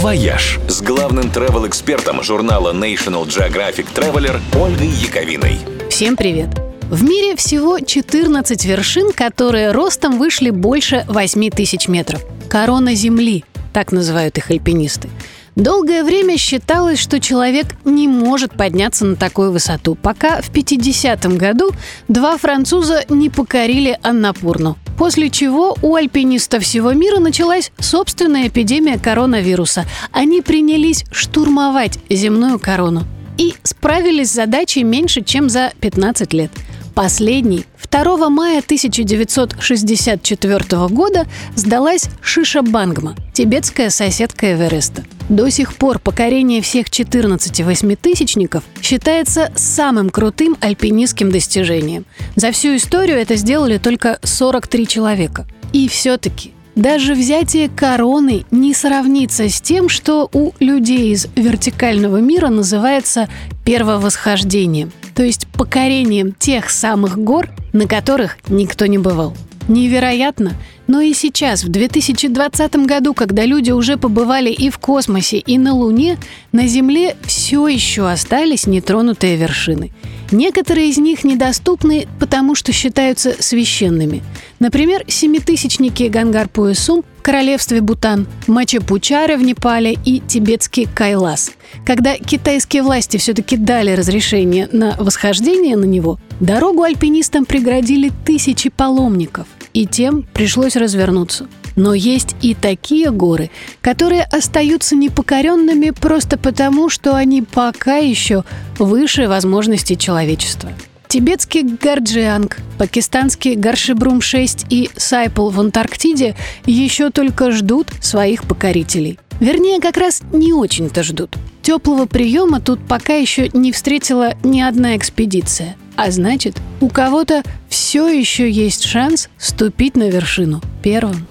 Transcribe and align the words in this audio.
«Вояж» 0.00 0.58
с 0.66 0.80
главным 0.80 1.26
travel 1.26 1.62
-экспертом 1.62 2.22
журнала 2.22 2.72
National 2.72 3.26
Geographic 3.26 3.86
Traveler 3.94 4.40
Ольгой 4.58 4.86
Яковиной. 4.86 5.58
Всем 5.90 6.16
привет! 6.16 6.48
В 6.84 7.04
мире 7.04 7.36
всего 7.36 7.78
14 7.78 8.64
вершин, 8.64 9.12
которые 9.12 9.72
ростом 9.72 10.18
вышли 10.18 10.48
больше 10.48 11.04
8 11.06 11.50
тысяч 11.50 11.86
метров. 11.86 12.24
Корона 12.48 12.94
Земли, 12.94 13.44
так 13.74 13.92
называют 13.92 14.38
их 14.38 14.50
альпинисты. 14.50 15.10
Долгое 15.54 16.02
время 16.02 16.38
считалось, 16.38 16.98
что 16.98 17.20
человек 17.20 17.66
не 17.84 18.08
может 18.08 18.52
подняться 18.52 19.04
на 19.04 19.16
такую 19.16 19.52
высоту, 19.52 19.96
пока 19.96 20.40
в 20.40 20.50
50-м 20.50 21.36
году 21.36 21.72
два 22.08 22.38
француза 22.38 23.04
не 23.10 23.28
покорили 23.28 23.98
Аннапурну. 24.02 24.78
После 25.00 25.30
чего 25.30 25.78
у 25.80 25.94
альпинистов 25.94 26.62
всего 26.62 26.92
мира 26.92 27.20
началась 27.20 27.72
собственная 27.78 28.48
эпидемия 28.48 28.98
коронавируса. 28.98 29.86
Они 30.12 30.42
принялись 30.42 31.06
штурмовать 31.10 31.98
земную 32.10 32.58
корону 32.58 33.04
и 33.38 33.54
справились 33.62 34.28
с 34.30 34.34
задачей 34.34 34.84
меньше, 34.84 35.22
чем 35.22 35.48
за 35.48 35.72
15 35.80 36.34
лет– 36.34 36.50
Последний 36.94 37.64
2 37.90 38.30
мая 38.30 38.60
1964 38.60 40.88
года 40.88 41.26
сдалась 41.56 42.08
Шиша 42.22 42.62
Бангма, 42.62 43.16
тибетская 43.32 43.90
соседка 43.90 44.52
Эвереста. 44.52 45.02
До 45.28 45.50
сих 45.50 45.74
пор 45.74 45.98
покорение 45.98 46.62
всех 46.62 46.88
14 46.88 47.62
восьмитысячников 47.62 48.62
считается 48.80 49.50
самым 49.56 50.10
крутым 50.10 50.56
альпинистским 50.60 51.32
достижением. 51.32 52.04
За 52.36 52.52
всю 52.52 52.76
историю 52.76 53.18
это 53.18 53.34
сделали 53.34 53.78
только 53.78 54.20
43 54.22 54.86
человека. 54.86 55.48
И 55.72 55.88
все-таки 55.88 56.52
даже 56.76 57.14
взятие 57.14 57.68
короны 57.68 58.44
не 58.52 58.72
сравнится 58.72 59.48
с 59.48 59.60
тем, 59.60 59.88
что 59.88 60.30
у 60.32 60.52
людей 60.60 61.12
из 61.12 61.26
вертикального 61.34 62.18
мира 62.18 62.48
называется 62.48 63.28
первовосхождением 63.64 64.92
то 65.14 65.22
есть 65.22 65.46
покорением 65.48 66.32
тех 66.32 66.70
самых 66.70 67.18
гор, 67.18 67.48
на 67.72 67.86
которых 67.86 68.38
никто 68.48 68.86
не 68.86 68.98
бывал. 68.98 69.34
Невероятно, 69.68 70.52
но 70.86 71.00
и 71.00 71.14
сейчас, 71.14 71.62
в 71.62 71.68
2020 71.68 72.76
году, 72.86 73.14
когда 73.14 73.44
люди 73.44 73.70
уже 73.70 73.96
побывали 73.96 74.50
и 74.50 74.70
в 74.70 74.78
космосе, 74.78 75.38
и 75.38 75.58
на 75.58 75.72
Луне, 75.74 76.18
на 76.50 76.66
Земле 76.66 77.16
все 77.22 77.68
еще 77.68 78.10
остались 78.10 78.66
нетронутые 78.66 79.36
вершины. 79.36 79.92
Некоторые 80.30 80.90
из 80.90 80.98
них 80.98 81.24
недоступны, 81.24 82.06
потому 82.18 82.54
что 82.54 82.72
считаются 82.72 83.34
священными. 83.40 84.22
Например, 84.60 85.02
семитысячники 85.08 86.04
Гангкар-Пуэнсум 86.04 87.04
в 87.18 87.22
королевстве 87.22 87.80
Бутан, 87.80 88.26
Мачапучаре 88.46 89.36
в 89.36 89.42
Непале 89.42 89.98
и 90.04 90.20
тибетский 90.20 90.86
Кайлас. 90.86 91.52
Когда 91.84 92.16
китайские 92.16 92.82
власти 92.82 93.16
все-таки 93.16 93.56
дали 93.56 93.92
разрешение 93.92 94.68
на 94.72 94.96
восхождение 94.98 95.76
на 95.76 95.84
него, 95.84 96.18
дорогу 96.38 96.82
альпинистам 96.82 97.44
преградили 97.44 98.12
тысячи 98.24 98.70
паломников, 98.70 99.46
и 99.74 99.86
тем 99.86 100.22
пришлось 100.32 100.76
развернуться. 100.76 101.48
Но 101.80 101.94
есть 101.94 102.36
и 102.42 102.54
такие 102.54 103.10
горы, 103.10 103.50
которые 103.80 104.24
остаются 104.24 104.94
непокоренными 104.96 105.92
просто 105.98 106.36
потому, 106.36 106.90
что 106.90 107.14
они 107.16 107.40
пока 107.40 107.96
еще 107.96 108.44
выше 108.78 109.28
возможностей 109.28 109.96
человечества. 109.96 110.72
Тибетский 111.08 111.62
Гарджианг, 111.62 112.58
пакистанский 112.76 113.54
Гаршибрум-6 113.54 114.66
и 114.68 114.90
Сайпл 114.94 115.48
в 115.48 115.58
Антарктиде 115.58 116.36
еще 116.66 117.08
только 117.08 117.50
ждут 117.50 117.88
своих 118.02 118.44
покорителей. 118.44 119.18
Вернее, 119.40 119.80
как 119.80 119.96
раз 119.96 120.20
не 120.34 120.52
очень-то 120.52 121.02
ждут. 121.02 121.34
Теплого 121.62 122.04
приема 122.04 122.60
тут 122.60 122.86
пока 122.86 123.14
еще 123.14 123.48
не 123.54 123.72
встретила 123.72 124.34
ни 124.44 124.60
одна 124.60 124.98
экспедиция. 124.98 125.76
А 125.96 126.10
значит, 126.10 126.58
у 126.82 126.90
кого-то 126.90 127.42
все 127.70 128.06
еще 128.06 128.50
есть 128.50 128.84
шанс 128.84 129.30
ступить 129.38 129.96
на 129.96 130.10
вершину 130.10 130.60
первым. 130.82 131.26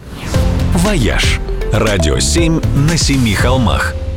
«Вояж»– 0.84 1.40
радио 1.74 2.20
7 2.20 2.62
на 2.90 2.98
семи 2.98 3.34
холмах– 3.34 3.94